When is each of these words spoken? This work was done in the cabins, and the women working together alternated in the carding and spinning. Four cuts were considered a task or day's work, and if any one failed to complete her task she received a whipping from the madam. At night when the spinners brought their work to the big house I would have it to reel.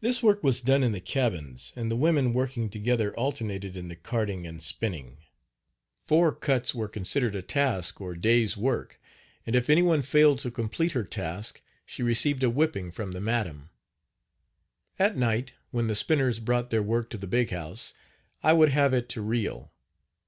This 0.00 0.22
work 0.22 0.44
was 0.44 0.60
done 0.60 0.84
in 0.84 0.92
the 0.92 1.00
cabins, 1.00 1.72
and 1.74 1.90
the 1.90 1.96
women 1.96 2.32
working 2.32 2.70
together 2.70 3.12
alternated 3.16 3.76
in 3.76 3.88
the 3.88 3.96
carding 3.96 4.46
and 4.46 4.62
spinning. 4.62 5.18
Four 5.98 6.32
cuts 6.32 6.72
were 6.72 6.86
considered 6.86 7.34
a 7.34 7.42
task 7.42 8.00
or 8.00 8.14
day's 8.14 8.56
work, 8.56 9.00
and 9.44 9.56
if 9.56 9.68
any 9.68 9.82
one 9.82 10.02
failed 10.02 10.38
to 10.44 10.52
complete 10.52 10.92
her 10.92 11.02
task 11.02 11.62
she 11.84 12.00
received 12.00 12.44
a 12.44 12.48
whipping 12.48 12.92
from 12.92 13.10
the 13.10 13.20
madam. 13.20 13.70
At 15.00 15.16
night 15.16 15.54
when 15.72 15.88
the 15.88 15.96
spinners 15.96 16.38
brought 16.38 16.70
their 16.70 16.80
work 16.84 17.10
to 17.10 17.18
the 17.18 17.26
big 17.26 17.50
house 17.50 17.92
I 18.44 18.52
would 18.52 18.68
have 18.68 18.94
it 18.94 19.08
to 19.08 19.20
reel. 19.20 19.72